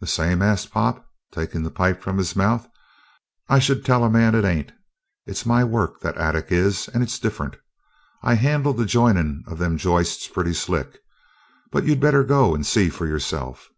"The 0.00 0.06
same?" 0.06 0.40
asked 0.40 0.70
Pop, 0.70 1.06
taking 1.34 1.62
the 1.64 1.70
pipe 1.70 2.00
from 2.00 2.16
his 2.16 2.34
mouth. 2.34 2.66
"I 3.46 3.58
should 3.58 3.84
tell 3.84 4.02
a 4.04 4.08
man 4.08 4.34
it 4.34 4.42
ain't. 4.42 4.72
It's 5.26 5.44
my 5.44 5.64
work, 5.64 6.00
that 6.00 6.16
attic 6.16 6.46
is, 6.50 6.88
and 6.94 7.02
it's 7.02 7.18
different. 7.18 7.56
I 8.22 8.36
handled 8.36 8.78
the 8.78 8.86
joinin' 8.86 9.44
of 9.46 9.58
them 9.58 9.76
joists 9.76 10.28
pretty 10.28 10.54
slick, 10.54 11.02
but 11.70 11.84
you 11.84 11.94
better 11.94 12.24
go 12.24 12.54
and 12.54 12.64
see 12.64 12.88
for 12.88 13.06
yourself." 13.06 13.68